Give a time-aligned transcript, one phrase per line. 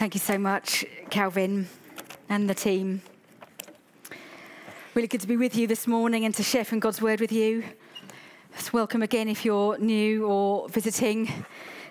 [0.00, 1.68] Thank you so much, Calvin
[2.30, 3.02] and the team.
[4.94, 7.32] Really good to be with you this morning and to share from God's word with
[7.32, 7.64] you.
[8.72, 11.30] Welcome again if you're new or visiting.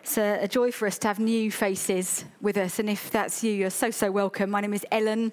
[0.01, 2.79] It's a, a, joy for us to have new faces with us.
[2.79, 4.49] And if that's you, you're so, so welcome.
[4.49, 5.31] My name is Ellen,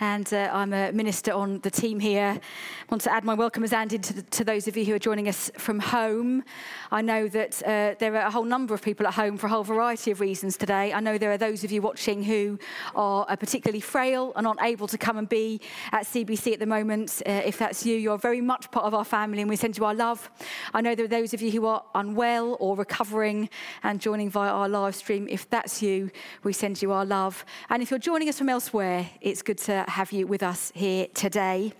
[0.00, 2.40] and uh, I'm a minister on the team here.
[2.40, 4.98] I want to add my welcome as Andy to, to those of you who are
[4.98, 6.42] joining us from home.
[6.90, 9.50] I know that uh, there are a whole number of people at home for a
[9.50, 10.94] whole variety of reasons today.
[10.94, 12.58] I know there are those of you watching who
[12.94, 15.60] are uh, particularly frail and aren't able to come and be
[15.92, 17.20] at CBC at the moment.
[17.26, 19.84] Uh, if that's you, you're very much part of our family, and we send you
[19.84, 20.30] our love.
[20.72, 23.50] I know there are those of you who are unwell or recovering
[23.82, 25.28] and joining via our live stream.
[25.28, 26.10] If that's you,
[26.42, 27.44] we send you our love.
[27.68, 31.06] And if you're joining us from elsewhere, it's good to have you with us here
[31.14, 31.72] today.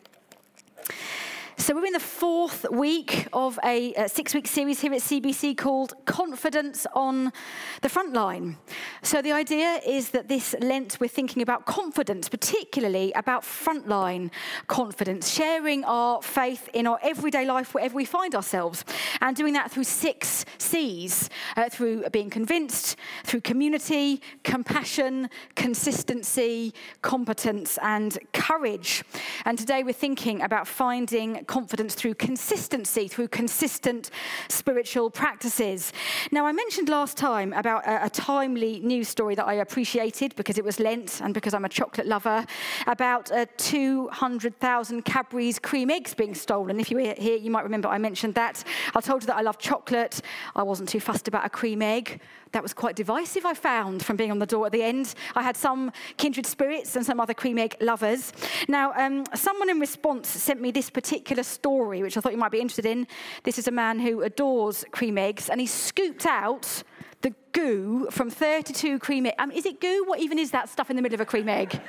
[1.61, 5.59] So, we're in the fourth week of a, a six week series here at CBC
[5.59, 7.35] called Confidence on
[7.83, 8.57] the Front Line.
[9.03, 14.31] So, the idea is that this Lent we're thinking about confidence, particularly about frontline
[14.69, 18.83] confidence, sharing our faith in our everyday life wherever we find ourselves,
[19.21, 26.73] and doing that through six C's uh, through being convinced, through community, compassion, consistency,
[27.03, 29.05] competence, and courage.
[29.45, 34.11] And today we're thinking about finding confidence through consistency, through consistent
[34.49, 35.93] spiritual practices.
[36.31, 40.59] Now, I mentioned last time about a, a timely news story that I appreciated because
[40.59, 42.47] it was Lent and because I'm a chocolate lover
[42.87, 46.79] about uh, 200,000 Cadbury's cream eggs being stolen.
[46.79, 48.63] If you were here, you might remember I mentioned that.
[48.95, 50.23] I told you that I love chocolate.
[50.55, 52.21] I wasn't too fussed about a cream egg.
[52.53, 55.15] That was quite divisive, I found, from being on the door at the end.
[55.37, 58.33] I had some kindred spirits and some other cream egg lovers.
[58.69, 62.53] Now, um, someone in response sent me this particular story, which I thought you might
[62.53, 63.07] be interested in.
[63.45, 66.83] This is a man who adores cream eggs, and he scooped out
[67.23, 69.37] the goo from 32 cream eggs.
[69.39, 70.05] Um, is it goo?
[70.07, 71.81] What even is that stuff in the middle of a cream egg?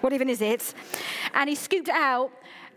[0.00, 0.74] what even is it?
[1.34, 2.32] And he scooped out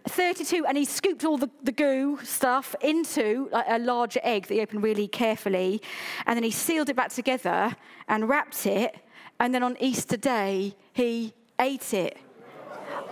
[0.05, 4.61] 32, and he scooped all the, the goo stuff into a larger egg that he
[4.61, 5.81] opened really carefully,
[6.25, 7.75] and then he sealed it back together
[8.09, 8.95] and wrapped it,
[9.39, 12.17] and then on Easter Day, he ate it.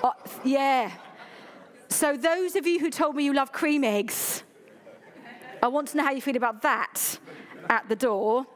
[0.04, 0.12] Uh,
[0.44, 0.92] yeah.
[1.92, 4.44] So, those of you who told me you love cream eggs,
[5.62, 7.20] I want to know how you feel about that
[7.70, 8.48] at the door.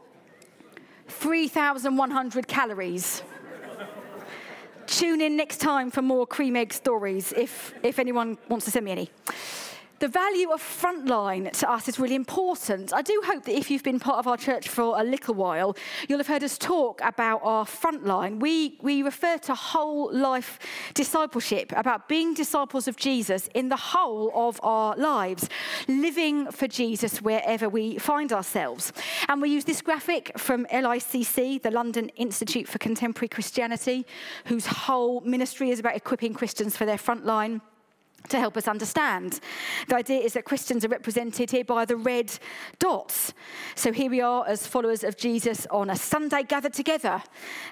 [1.09, 3.23] 3,100 calories.
[4.87, 8.85] Tune in next time for more cream egg stories if, if anyone wants to send
[8.85, 9.09] me any.
[9.99, 12.91] The value of frontline to us is really important.
[12.93, 15.77] I do hope that if you've been part of our church for a little while,
[16.09, 18.41] you'll have heard us talk about our frontline.
[18.41, 20.59] We, we refer to whole life
[20.93, 25.47] discipleship, about being disciples of Jesus in the whole of our lives,
[25.87, 28.91] living for Jesus wherever we find ourselves.
[29.29, 34.05] And we use this graphic from LICC, the London Institute for Contemporary Christianity,
[34.45, 37.61] whose whole ministry is about equipping Christians for their frontline
[38.29, 39.39] to help us understand.
[39.87, 42.37] The idea is that Christians are represented here by the red
[42.79, 43.33] dots.
[43.75, 47.21] So here we are as followers of Jesus on a Sunday gathered together.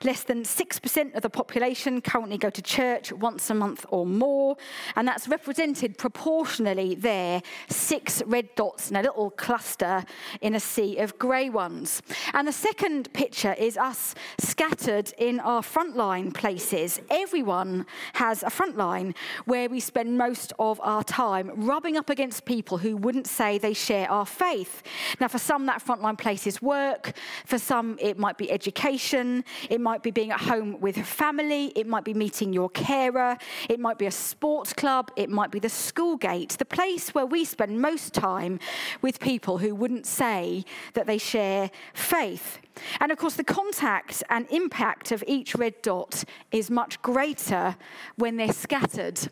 [0.04, 4.58] Less than 6% of the population currently go to church once a month or more,
[4.96, 10.04] and that's represented proportionally there, six red dots in a little cluster
[10.42, 12.02] in a sea of grey ones.
[12.34, 17.02] And the second picture is us scattered in our frontline places.
[17.10, 19.16] Everyone has a frontline
[19.46, 23.58] where we spend most most of our time rubbing up against people who wouldn't say
[23.58, 24.84] they share our faith.
[25.22, 27.14] Now, for some, that frontline place is work.
[27.46, 29.46] For some, it might be education.
[29.70, 31.68] It might be being at home with family.
[31.78, 33.38] It might be meeting your carer.
[33.70, 35.12] It might be a sports club.
[35.16, 38.60] It might be the school gate, the place where we spend most time
[39.02, 42.60] with people who wouldn't say that they share faith.
[43.00, 47.78] And of course, the contact and impact of each red dot is much greater
[48.18, 49.30] when they're scattered.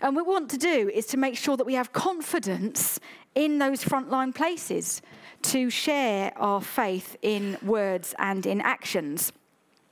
[0.00, 2.98] And what we want to do is to make sure that we have confidence
[3.34, 5.02] in those frontline places
[5.42, 9.32] to share our faith in words and in actions.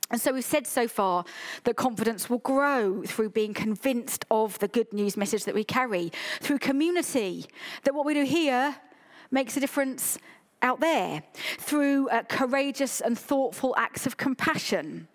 [0.09, 1.25] And so we've said so far
[1.65, 6.11] that confidence will grow through being convinced of the good news message that we carry,
[6.39, 7.45] through community,
[7.83, 8.75] that what we do here
[9.31, 10.17] makes a difference
[10.61, 11.23] out there,
[11.57, 15.07] through uh, courageous and thoughtful acts of compassion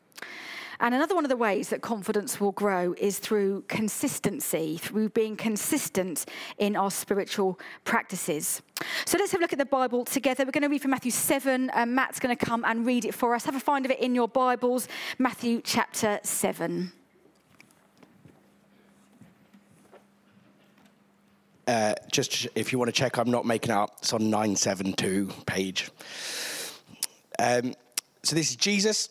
[0.83, 5.37] and another one of the ways that confidence will grow is through consistency, through being
[5.37, 6.27] consistent
[6.59, 8.63] in our spiritual practices.
[9.05, 10.45] So let's have a look at the Bible together.
[10.45, 11.71] We're going to read from Matthew 7.
[11.71, 13.45] and Matt's going to come and read it for us.
[13.45, 14.89] Have a find of it in your Bibles,
[15.21, 16.91] Matthew chapter 7.
[21.69, 23.99] Uh, just if you want to check, I'm not making it up.
[23.99, 25.93] It's on 972 page.
[27.39, 27.73] Um,
[28.25, 29.11] so this is Jesus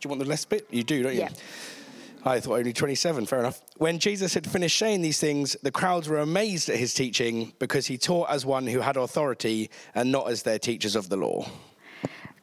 [0.00, 0.66] Do you want the last bit?
[0.70, 1.20] You do, don't you?
[1.20, 1.28] Yeah.
[2.24, 3.60] I thought only 27, fair enough.
[3.78, 7.86] When Jesus had finished saying these things, the crowds were amazed at his teaching because
[7.86, 11.48] he taught as one who had authority and not as their teachers of the law.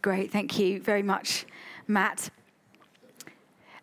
[0.02, 1.46] Great, thank you very much,
[1.88, 2.30] Matt.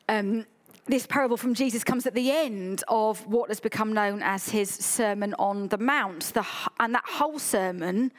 [0.08, 0.46] Um,
[0.86, 4.70] this parable from Jesus comes at the end of what has become known as his
[4.70, 6.22] Sermon on the Mount.
[6.34, 6.44] The,
[6.80, 8.12] and that whole sermon,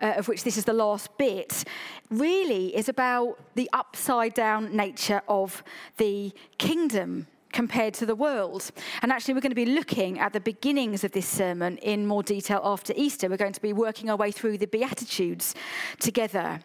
[0.00, 1.64] uh, of which this is the last bit,
[2.10, 5.62] really is about the upside down nature of
[5.96, 8.70] the kingdom compared to the world.
[9.02, 12.22] And actually, we're going to be looking at the beginnings of this sermon in more
[12.22, 13.28] detail after Easter.
[13.28, 15.54] We're going to be working our way through the Beatitudes
[15.98, 16.60] together.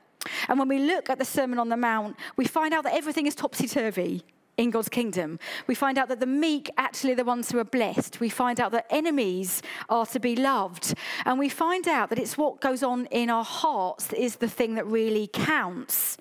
[0.47, 3.27] And when we look at the Sermon on the Mount, we find out that everything
[3.27, 4.23] is topsy turvy
[4.57, 5.39] in God's kingdom.
[5.67, 8.19] We find out that the meek actually are the ones who are blessed.
[8.19, 10.93] We find out that enemies are to be loved.
[11.25, 14.47] And we find out that it's what goes on in our hearts that is the
[14.47, 16.17] thing that really counts.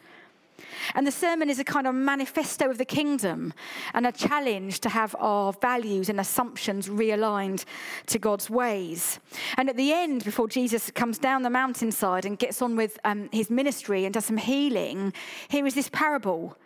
[0.94, 3.52] And the sermon is a kind of manifesto of the kingdom
[3.94, 7.64] and a challenge to have our values and assumptions realigned
[8.06, 9.20] to God's ways.
[9.56, 13.28] And at the end, before Jesus comes down the mountainside and gets on with um,
[13.32, 15.12] his ministry and does some healing,
[15.48, 16.56] here is this parable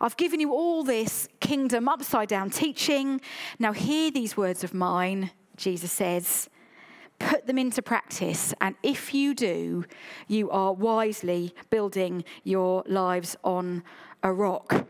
[0.00, 3.20] I've given you all this kingdom upside down teaching.
[3.58, 6.48] Now, hear these words of mine, Jesus says.
[7.18, 9.84] Put them into practice, and if you do,
[10.28, 13.82] you are wisely building your lives on
[14.22, 14.86] a rock.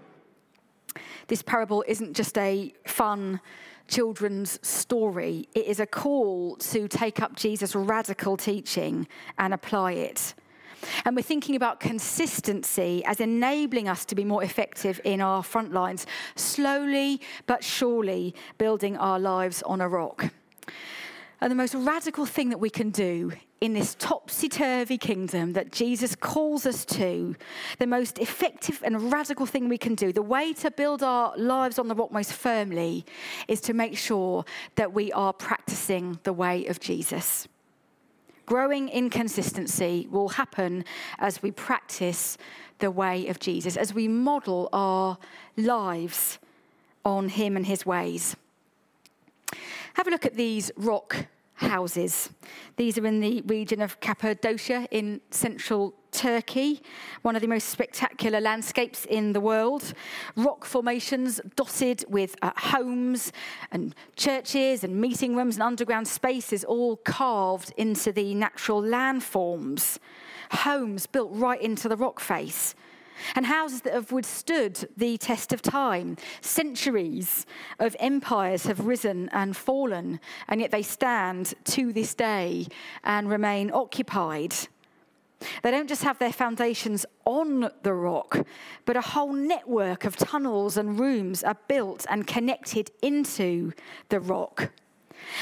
[1.28, 3.40] This parable isn't just a fun
[3.86, 9.08] children's story, it is a call to take up Jesus' radical teaching
[9.38, 10.34] and apply it.
[11.04, 15.72] And we're thinking about consistency as enabling us to be more effective in our front
[15.72, 20.32] lines, slowly but surely building our lives on a rock.
[21.40, 25.72] And the most radical thing that we can do in this topsy turvy kingdom that
[25.72, 27.34] Jesus calls us to,
[27.78, 31.78] the most effective and radical thing we can do, the way to build our lives
[31.78, 33.04] on the rock most firmly,
[33.46, 34.44] is to make sure
[34.76, 37.48] that we are practicing the way of Jesus.
[38.48, 40.82] Growing inconsistency will happen
[41.18, 42.38] as we practice
[42.78, 45.18] the way of Jesus, as we model our
[45.58, 46.38] lives
[47.04, 48.36] on Him and His ways.
[49.92, 51.26] Have a look at these rock
[51.58, 52.30] houses.
[52.76, 56.80] These are in the region of Cappadocia in central Turkey,
[57.22, 59.92] one of the most spectacular landscapes in the world.
[60.36, 63.32] Rock formations dotted with uh, homes
[63.72, 69.98] and churches and meeting rooms and underground spaces, all carved into the natural landforms.
[70.52, 72.74] Homes built right into the rock face
[73.34, 76.16] and houses that have withstood the test of time.
[76.40, 77.46] Centuries
[77.78, 82.66] of empires have risen and fallen, and yet they stand to this day
[83.04, 84.54] and remain occupied.
[85.62, 88.44] They don't just have their foundations on the rock,
[88.84, 93.72] but a whole network of tunnels and rooms are built and connected into
[94.08, 94.72] the rock.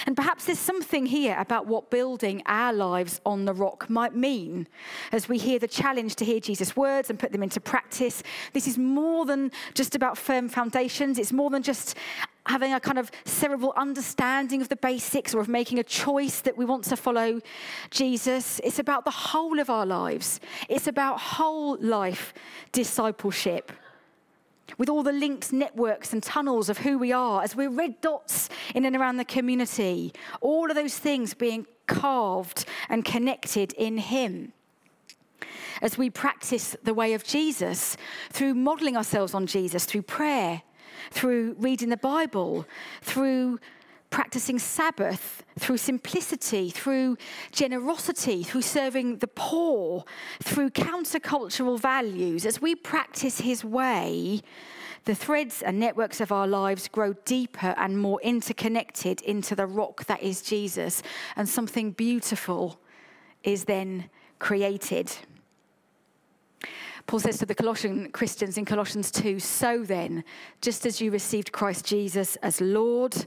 [0.06, 4.68] And perhaps there's something here about what building our lives on the rock might mean
[5.12, 8.22] as we hear the challenge to hear Jesus' words and put them into practice.
[8.52, 11.96] This is more than just about firm foundations, it's more than just
[12.46, 16.56] having a kind of cerebral understanding of the basics or of making a choice that
[16.56, 17.40] we want to follow
[17.90, 18.60] Jesus.
[18.62, 22.32] It's about the whole of our lives, it's about whole life
[22.72, 23.72] discipleship
[24.78, 28.48] with all the links, networks and tunnels of who we are, as we're red dots
[28.74, 34.52] in and around the community, all of those things being carved and connected in Him.
[35.82, 37.96] As we practice the way of Jesus
[38.30, 40.62] through modeling ourselves on Jesus, through prayer,
[41.10, 42.66] through reading the Bible,
[43.02, 43.60] through
[44.10, 47.16] practicing Sabbath, through simplicity, through
[47.52, 50.04] generosity, through serving the poor,
[50.42, 54.40] through countercultural values, as we practice His way,
[55.04, 60.04] the threads and networks of our lives grow deeper and more interconnected into the rock
[60.06, 61.02] that is Jesus,
[61.36, 62.80] and something beautiful
[63.44, 65.12] is then created.
[67.06, 70.24] Paul says to the Colossian Christians in Colossians 2 So then,
[70.60, 73.26] just as you received Christ Jesus as Lord,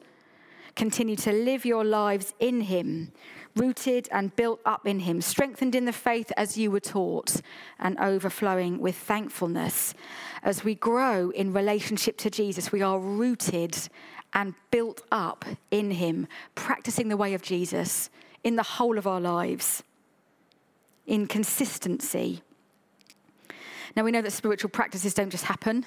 [0.79, 3.12] Continue to live your lives in Him,
[3.53, 7.41] rooted and built up in Him, strengthened in the faith as you were taught,
[7.79, 9.93] and overflowing with thankfulness.
[10.41, 13.77] As we grow in relationship to Jesus, we are rooted
[14.31, 18.09] and built up in Him, practicing the way of Jesus
[18.45, 19.83] in the whole of our lives,
[21.05, 22.41] in consistency.
[23.96, 25.86] Now, we know that spiritual practices don't just happen.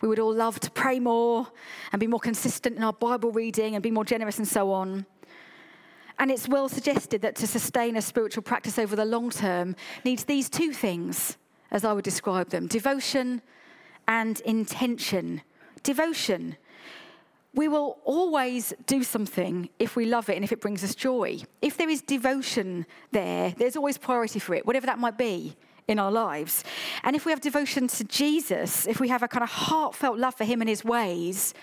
[0.00, 1.46] We would all love to pray more
[1.92, 5.06] and be more consistent in our Bible reading and be more generous and so on.
[6.18, 10.24] And it's well suggested that to sustain a spiritual practice over the long term needs
[10.24, 11.36] these two things,
[11.70, 13.42] as I would describe them devotion
[14.08, 15.42] and intention.
[15.82, 16.56] Devotion.
[17.54, 21.40] We will always do something if we love it and if it brings us joy.
[21.62, 25.56] If there is devotion there, there's always priority for it, whatever that might be
[25.88, 26.64] in our lives.
[27.04, 30.34] And if we have devotion to Jesus, if we have a kind of heartfelt love
[30.34, 31.54] for him and his ways,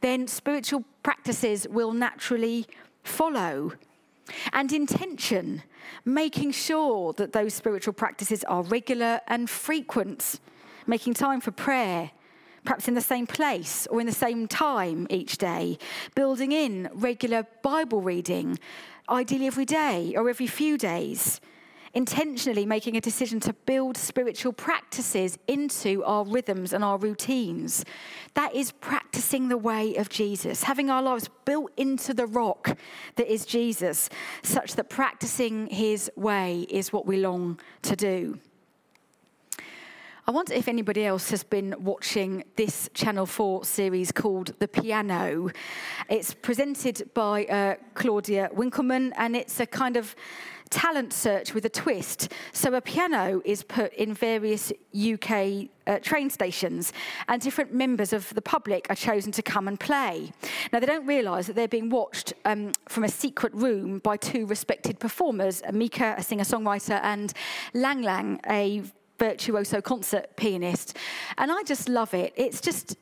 [0.00, 2.66] then spiritual practices will naturally
[3.04, 3.72] follow.
[4.52, 5.62] And intention,
[6.04, 10.40] making sure that those spiritual practices are regular and frequent,
[10.86, 12.10] making time for prayer,
[12.64, 15.78] perhaps in the same place or in the same time each day,
[16.14, 18.58] building in regular Bible reading,
[19.08, 21.40] ideally every day or every few days
[21.94, 27.84] intentionally making a decision to build spiritual practices into our rhythms and our routines.
[28.34, 32.76] That is practicing the way of Jesus, having our lives built into the rock
[33.16, 34.08] that is Jesus,
[34.42, 38.38] such that practicing his way is what we long to do.
[40.28, 45.48] I wonder if anybody else has been watching this Channel 4 series called The Piano.
[46.10, 50.14] It's presented by uh, Claudia Winkleman, and it's a kind of
[50.68, 52.32] talent search with a twist.
[52.52, 56.92] So a piano is put in various UK uh, train stations,
[57.28, 60.32] and different members of the public are chosen to come and play.
[60.72, 64.46] Now, they don't realise that they're being watched um, from a secret room by two
[64.46, 67.32] respected performers Mika, a singer songwriter, and
[67.74, 68.82] Lang Lang, a
[69.18, 70.96] virtuoso concert pianist.
[71.38, 72.32] And I just love it.
[72.36, 72.96] It's just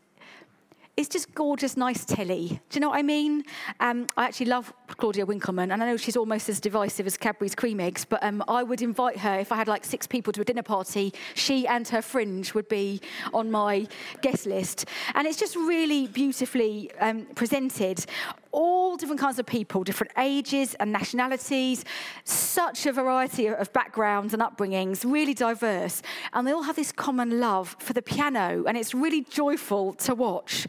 [0.97, 2.61] it's just gorgeous, nice telly.
[2.71, 3.45] Do you know what I mean?
[3.81, 7.55] Um, I actually love Claudia Winkleman, and I know she's almost as divisive as Cadbury's
[7.55, 10.41] cream eggs, but um, I would invite her if I had like six people to
[10.41, 11.13] a dinner party.
[11.35, 13.03] She and her fringe would be
[13.35, 13.87] on my
[14.23, 14.87] guest list.
[15.15, 18.07] And it's just really beautifully um, presented
[18.57, 21.85] all different kinds of people, different ages and nationalities,
[22.25, 26.01] such a variety of backgrounds and upbringings, really diverse.
[26.33, 30.15] And they all have this common love for the piano, and it's really joyful to
[30.15, 30.67] watch.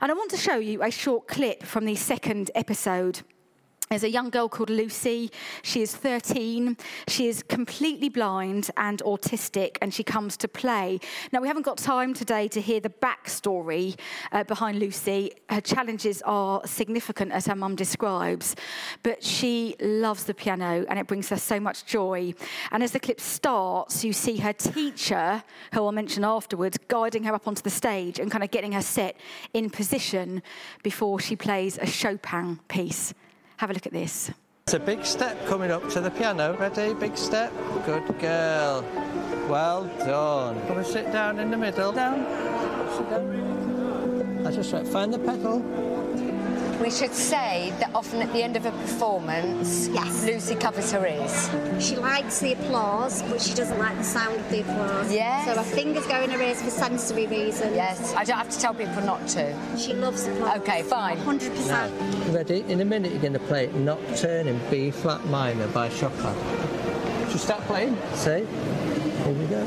[0.00, 3.22] And I want to show you a short clip from the second episode.
[3.88, 5.30] There's a young girl called Lucy.
[5.62, 6.76] She is 13.
[7.06, 10.98] She is completely blind and autistic, and she comes to play.
[11.30, 13.96] Now, we haven't got time today to hear the backstory
[14.32, 15.30] uh, behind Lucy.
[15.48, 18.56] Her challenges are significant, as her mum describes,
[19.04, 22.34] but she loves the piano and it brings her so much joy.
[22.72, 27.34] And as the clip starts, you see her teacher, who I'll mention afterwards, guiding her
[27.34, 29.16] up onto the stage and kind of getting her set
[29.54, 30.42] in position
[30.82, 33.14] before she plays a Chopin piece.
[33.58, 34.30] Have a look at this.
[34.66, 36.56] It's a big step coming up to the piano.
[36.58, 36.92] Ready?
[36.92, 37.52] Big step.
[37.86, 38.84] Good girl.
[39.48, 40.60] Well done.
[40.66, 41.92] Come and sit down in the middle.
[41.92, 42.18] Down.
[42.96, 44.42] Sit down.
[44.42, 44.86] That's just right.
[44.86, 45.62] Find the pedal.
[46.80, 50.24] We should say that often at the end of a performance, Yes.
[50.24, 51.48] Lucy covers her ears.
[51.80, 55.10] She likes the applause, but she doesn't like the sound of the applause.
[55.12, 55.46] Yes.
[55.46, 57.74] So her fingers go in her ears for sensory reasons.
[57.74, 59.56] Yes, I don't have to tell people not to.
[59.78, 60.58] She loves applause.
[60.58, 61.16] Okay, fine.
[61.18, 62.34] 100%.
[62.34, 62.60] Ready?
[62.68, 66.34] In a minute, you're going to play Nocturne in B flat minor by Chopin.
[67.30, 67.96] Should start playing?
[68.14, 68.44] See?
[68.46, 69.66] Here we go.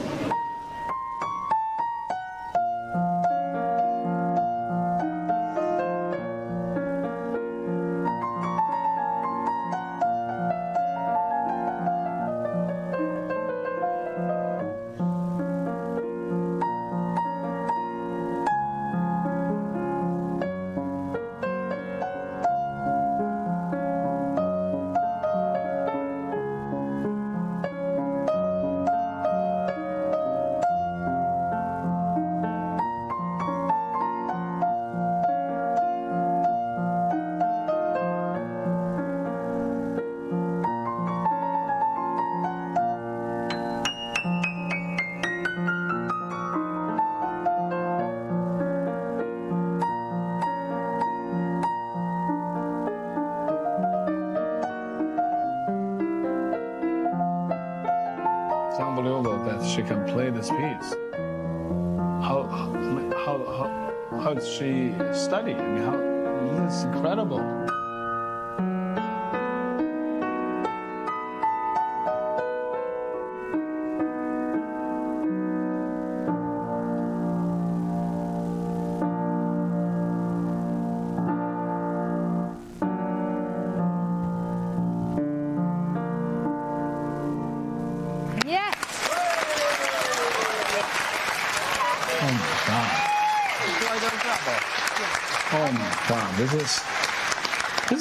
[59.79, 60.93] She can play this piece.
[62.27, 63.37] How how
[64.11, 65.53] how how does she study?
[65.53, 67.39] I mean, how it's incredible.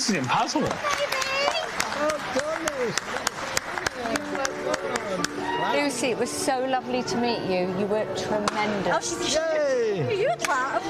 [0.08, 0.68] This is impossible.
[5.72, 7.68] Lucy, it was so lovely to meet you.
[7.78, 9.12] You were tremendous.
[9.12, 10.20] Oh, she's Yay!
[10.20, 10.82] you clap.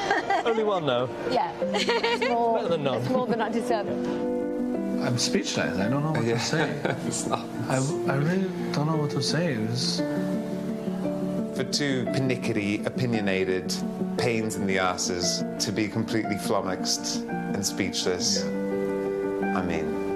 [0.46, 1.10] Only one though.
[1.30, 2.98] yeah, it's more, Better than none.
[2.98, 3.88] it's more than I deserve.
[3.88, 5.78] I'm speechless.
[5.78, 6.80] I don't know what to say.
[7.68, 7.76] I,
[8.12, 9.54] I really don't know what to say.
[9.54, 9.98] It's,
[11.56, 13.74] For two pernickety, opinionated
[14.16, 18.44] pains in the asses to be completely flummoxed and speechless.
[18.44, 18.57] I
[19.62, 20.08] mean,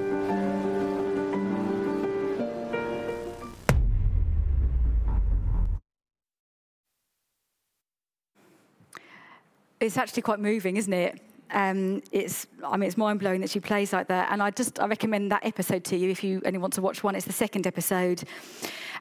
[9.83, 11.21] It's actually quite moving, isn't it?
[11.51, 14.31] Um, it's, I mean, it's mind blowing that she plays like that.
[14.31, 17.03] And I just, I recommend that episode to you if you only want to watch
[17.03, 17.17] one.
[17.17, 18.23] It's the second episode.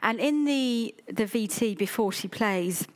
[0.02, 2.88] And in the, the VT before she plays,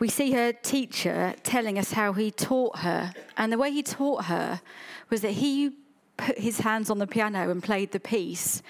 [0.00, 3.12] we see her teacher telling us how he taught her.
[3.36, 4.60] And the way he taught her
[5.10, 5.76] was that he
[6.18, 8.62] put his hands on the piano and played the piece.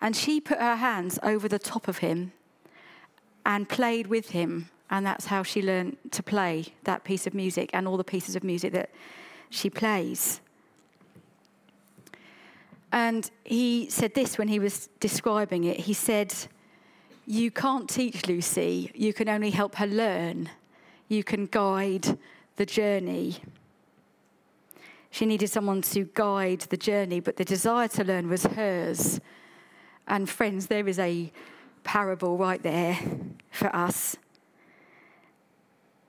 [0.00, 2.32] And she put her hands over the top of him
[3.46, 4.68] and played with him.
[4.90, 8.36] And that's how she learned to play that piece of music and all the pieces
[8.36, 8.90] of music that
[9.48, 10.40] she plays.
[12.92, 15.80] And he said this when he was describing it.
[15.80, 16.34] He said,
[17.26, 20.50] You can't teach Lucy, you can only help her learn.
[21.08, 22.18] You can guide
[22.56, 23.36] the journey.
[25.16, 29.18] She needed someone to guide the journey, but the desire to learn was hers.
[30.06, 31.32] And friends, there is a
[31.84, 32.98] parable right there
[33.50, 34.18] for us.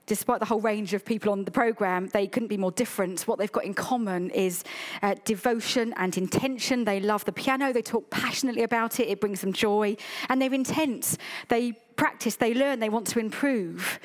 [0.04, 3.22] Despite the whole range of people on the program, they couldn't be more different.
[3.22, 4.62] What they've got in common is
[5.00, 6.84] uh, devotion and intention.
[6.84, 9.96] They love the piano, they talk passionately about it, it brings them joy,
[10.28, 11.16] and they're intense.
[11.48, 14.00] They practice, they learn, they want to improve.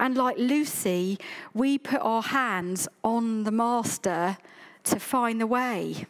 [0.00, 1.18] And like Lucy,
[1.52, 4.38] we put our hands on the master
[4.84, 6.06] to find the way.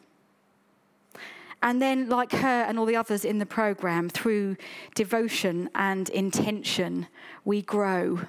[1.61, 4.57] And then, like her and all the others in the program, through
[4.95, 7.09] devotion and intention,
[7.45, 8.21] we grow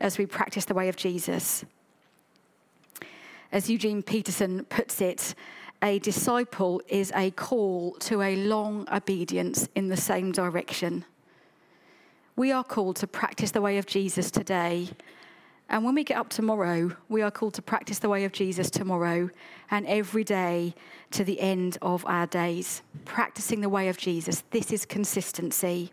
[0.00, 1.62] as we practice the way of Jesus.
[3.52, 5.34] As Eugene Peterson puts it,
[5.82, 11.04] a disciple is a call to a long obedience in the same direction.
[12.40, 14.88] We are called to practice the way of Jesus today.
[15.68, 18.70] And when we get up tomorrow, we are called to practice the way of Jesus
[18.70, 19.28] tomorrow
[19.70, 20.74] and every day
[21.10, 22.80] to the end of our days.
[23.04, 24.42] Practicing the way of Jesus.
[24.52, 25.92] This is consistency.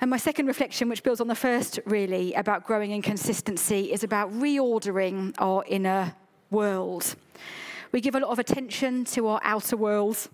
[0.00, 4.02] And my second reflection, which builds on the first really about growing in consistency, is
[4.02, 6.16] about reordering our inner
[6.50, 7.14] world.
[7.92, 10.28] We give a lot of attention to our outer world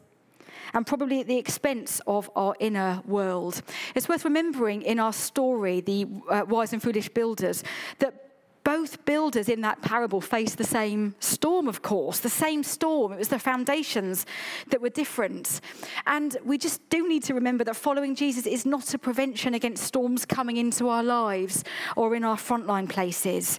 [0.74, 3.62] and probably at the expense of our inner world.
[3.94, 7.62] It's worth remembering in our story, the uh, wise and foolish builders,
[7.98, 8.29] that
[8.70, 13.12] both builders in that parable faced the same storm, of course, the same storm.
[13.12, 14.26] It was the foundations
[14.68, 15.61] that were different.
[16.06, 19.83] And we just do need to remember that following Jesus is not a prevention against
[19.83, 21.64] storms coming into our lives
[21.96, 23.59] or in our frontline places.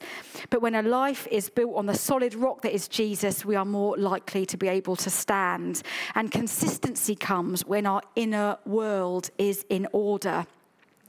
[0.50, 3.66] But when a life is built on the solid rock that is Jesus, we are
[3.66, 5.82] more likely to be able to stand.
[6.16, 10.46] And consistency comes when our inner world is in order.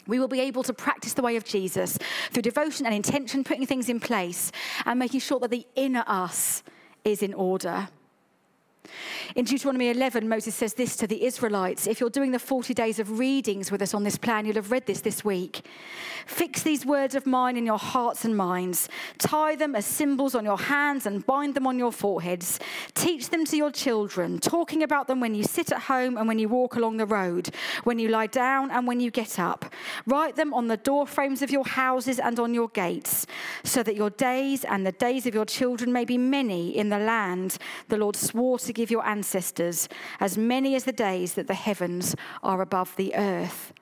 [0.07, 1.99] We will be able to practice the way of Jesus
[2.31, 4.53] through devotion and intention, putting things in place
[4.85, 6.63] and making sure that the inner us
[7.05, 7.89] is in order.
[9.37, 11.87] In Deuteronomy 11, Moses says this to the Israelites.
[11.87, 14.71] If you're doing the 40 days of readings with us on this plan, you'll have
[14.71, 15.65] read this this week.
[16.27, 18.89] Fix these words of mine in your hearts and minds.
[19.19, 22.59] Tie them as symbols on your hands and bind them on your foreheads.
[22.95, 26.39] Teach them to your children, talking about them when you sit at home and when
[26.39, 27.51] you walk along the road,
[27.85, 29.65] when you lie down and when you get up.
[30.07, 33.27] Write them on the door frames of your houses and on your gates,
[33.65, 36.99] so that your days and the days of your children may be many in the
[36.99, 39.89] land the Lord swore to give your ancestors,
[40.21, 43.73] as many as the days that the heavens are above the earth.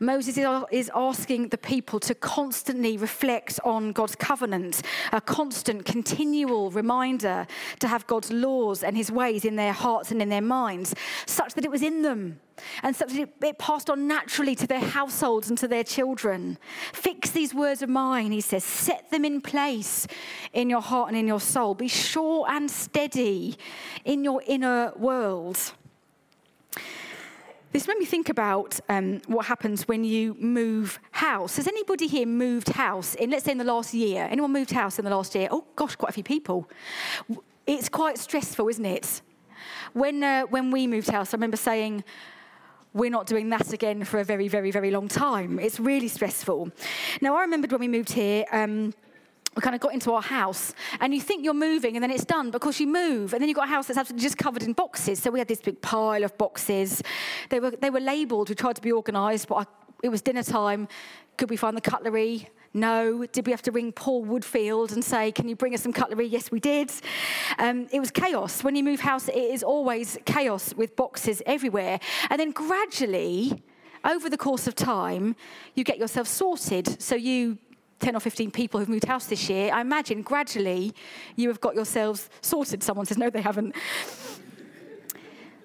[0.00, 0.38] Moses
[0.70, 7.46] is asking the people to constantly reflect on God's covenant, a constant, continual reminder
[7.80, 11.54] to have God's laws and his ways in their hearts and in their minds, such
[11.54, 12.40] that it was in them
[12.82, 16.58] and such it passed on naturally to their households and to their children.
[16.92, 20.06] Fix these words of mine, he says, set them in place
[20.52, 21.74] in your heart and in your soul.
[21.74, 23.56] Be sure and steady
[24.04, 25.58] in your inner world.
[27.72, 31.56] This made me think about um, what happens when you move house.
[31.56, 34.26] Has anybody here moved house in, let's say, in the last year?
[34.30, 35.48] Anyone moved house in the last year?
[35.50, 36.70] Oh, gosh, quite a few people.
[37.66, 39.20] It's quite stressful, isn't it?
[39.92, 42.02] When, uh, when we moved house, I remember saying,
[42.96, 45.58] we're not doing that again for a very, very, very long time.
[45.58, 46.70] It's really stressful.
[47.20, 48.46] Now, I remembered when we moved here.
[48.50, 48.94] Um,
[49.54, 52.26] we kind of got into our house, and you think you're moving, and then it's
[52.26, 54.74] done because you move, and then you've got a house that's absolutely just covered in
[54.74, 55.22] boxes.
[55.22, 57.02] So we had this big pile of boxes.
[57.48, 58.50] They were they were labelled.
[58.50, 59.64] We tried to be organised, but I,
[60.02, 60.88] it was dinner time.
[61.38, 62.50] Could we find the cutlery?
[62.76, 63.24] No.
[63.26, 66.26] Did we have to ring Paul Woodfield and say, Can you bring us some cutlery?
[66.26, 66.92] Yes, we did.
[67.58, 68.62] Um, it was chaos.
[68.62, 71.98] When you move house, it is always chaos with boxes everywhere.
[72.28, 73.62] And then gradually,
[74.04, 75.36] over the course of time,
[75.74, 77.00] you get yourself sorted.
[77.00, 77.56] So you
[78.00, 80.94] 10 or 15 people who've moved house this year, I imagine gradually
[81.34, 82.82] you have got yourselves sorted.
[82.82, 83.74] Someone says, no, they haven't.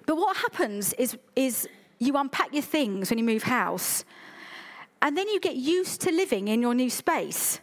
[0.06, 4.04] But what happens is, is you unpack your things when you move house,
[5.02, 7.60] and then you get used to living in your new space.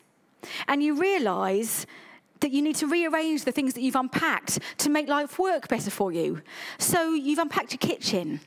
[0.67, 1.87] And you realize
[2.41, 5.89] that you need to rearrange the things that you've unpacked to make life work better
[5.89, 6.41] for you.
[6.77, 8.41] So you've unpacked your kitchen.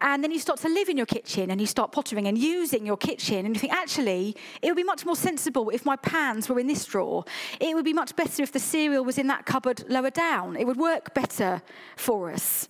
[0.00, 2.86] And then you start to live in your kitchen and you start pottering and using
[2.86, 3.44] your kitchen.
[3.44, 6.68] And you think, actually, it would be much more sensible if my pans were in
[6.68, 7.24] this drawer.
[7.60, 10.56] It would be much better if the cereal was in that cupboard lower down.
[10.56, 11.62] It would work better
[11.96, 12.68] for us.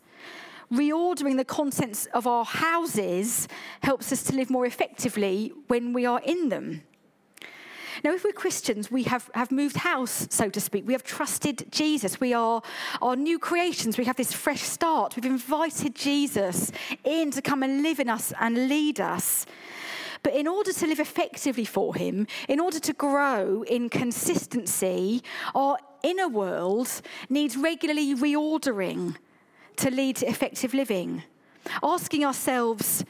[0.73, 3.49] Reordering the contents of our houses
[3.83, 6.83] helps us to live more effectively when we are in them.
[8.05, 10.87] Now, if we're Christians, we have, have moved house, so to speak.
[10.87, 12.21] We have trusted Jesus.
[12.21, 12.63] We are,
[13.03, 13.99] are new creations.
[13.99, 15.17] We have this fresh start.
[15.17, 16.71] We've invited Jesus
[17.03, 19.47] in to come and live in us and lead us.
[20.23, 25.23] But in order to live effectively for Him, in order to grow in consistency,
[25.55, 29.17] our inner world needs regularly reordering
[29.79, 31.23] to lead to effective living.
[31.83, 33.05] Asking ourselves,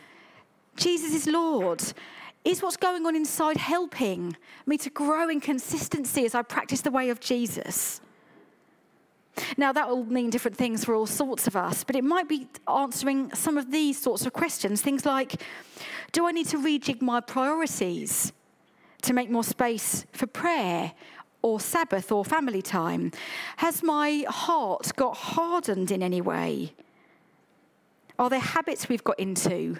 [0.76, 1.82] Jesus is Lord.
[2.44, 6.90] Is what's going on inside helping me to grow in consistency as I practice the
[6.90, 8.00] way of Jesus?
[9.56, 12.48] Now, that will mean different things for all sorts of us, but it might be
[12.66, 14.82] answering some of these sorts of questions.
[14.82, 15.40] Things like
[16.12, 18.32] Do I need to rejig my priorities
[19.02, 20.92] to make more space for prayer
[21.42, 23.12] or Sabbath or family time?
[23.58, 26.72] Has my heart got hardened in any way?
[28.18, 29.76] Are there habits we've got into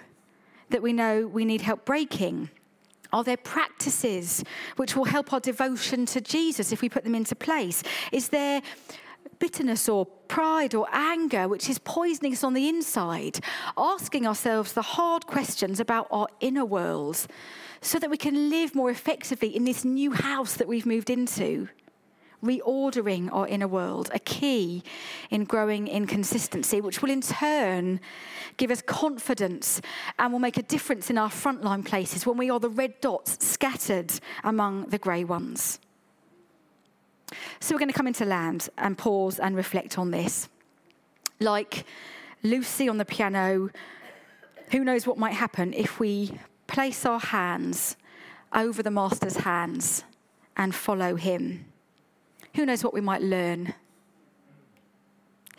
[0.69, 2.49] that we know we need help breaking?
[3.11, 4.43] Are there practices
[4.75, 7.83] which will help our devotion to Jesus if we put them into place?
[8.11, 8.61] Is there
[9.39, 13.39] bitterness or pride or anger which is poisoning us on the inside?
[13.77, 17.27] Asking ourselves the hard questions about our inner worlds
[17.81, 21.69] so that we can live more effectively in this new house that we've moved into
[22.43, 24.83] reordering our inner world, a key
[25.29, 27.99] in growing in consistency, which will in turn
[28.57, 29.81] give us confidence
[30.17, 33.45] and will make a difference in our frontline places when we are the red dots
[33.45, 34.11] scattered
[34.43, 35.79] among the grey ones.
[37.59, 40.49] So we're going to come into land and pause and reflect on this.
[41.39, 41.85] Like
[42.43, 43.69] Lucy on the piano,
[44.71, 47.97] who knows what might happen if we place our hands
[48.53, 50.03] over the Master's hands
[50.57, 51.65] and follow him.
[52.55, 53.73] Who knows what we might learn?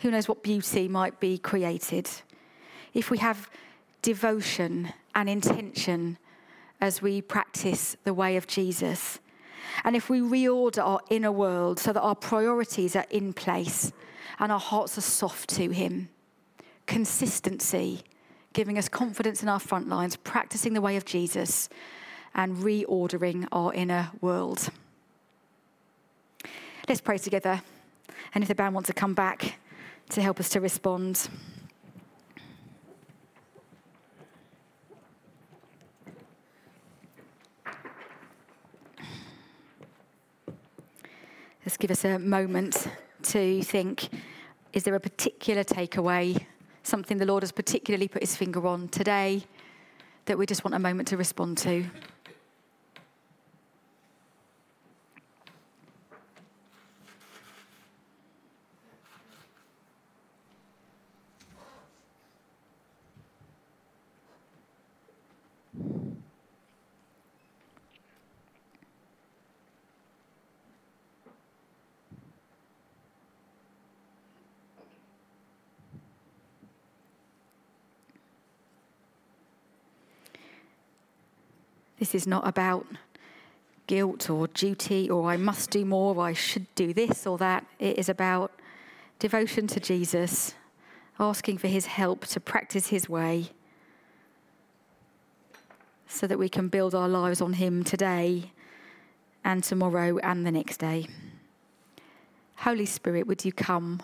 [0.01, 2.09] Who knows what beauty might be created?
[2.93, 3.49] If we have
[4.01, 6.17] devotion and intention
[6.79, 9.19] as we practice the way of Jesus,
[9.83, 13.91] and if we reorder our inner world so that our priorities are in place
[14.39, 16.09] and our hearts are soft to Him,
[16.85, 18.01] consistency,
[18.53, 21.69] giving us confidence in our front lines, practicing the way of Jesus,
[22.33, 24.69] and reordering our inner world.
[26.87, 27.61] Let's pray together.
[28.33, 29.59] And if the band wants to come back
[30.09, 31.29] to help us to respond.
[41.63, 42.87] Let's give us a moment
[43.21, 44.09] to think
[44.73, 46.43] is there a particular takeaway,
[46.81, 49.43] something the Lord has particularly put his finger on today
[50.25, 51.85] that we just want a moment to respond to?
[82.01, 82.87] This is not about
[83.85, 87.63] guilt or duty or I must do more or I should do this or that.
[87.77, 88.51] It is about
[89.19, 90.55] devotion to Jesus,
[91.19, 93.51] asking for his help to practice his way
[96.07, 98.51] so that we can build our lives on him today
[99.43, 101.05] and tomorrow and the next day.
[102.55, 104.01] Holy Spirit, would you come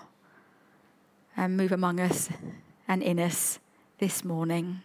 [1.36, 2.30] and move among us
[2.88, 3.58] and in us
[3.98, 4.84] this morning?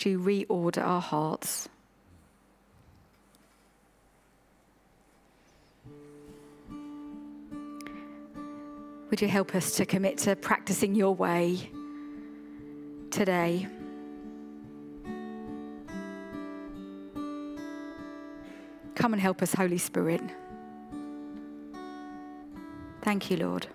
[0.00, 1.68] Would you reorder our hearts?
[9.10, 11.70] Would you help us to commit to practicing your way
[13.10, 13.66] today?
[18.94, 20.22] Come and help us, Holy Spirit.
[23.02, 23.66] Thank you, Lord.